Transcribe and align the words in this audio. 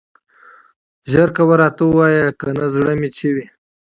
زر 1.11 1.29
کوه 1.37 1.55
راته 1.61 1.83
ووايه 1.87 2.25
کنه 2.41 2.65
زړه 2.75 2.93
مې 2.99 3.09
چوي. 3.17 3.45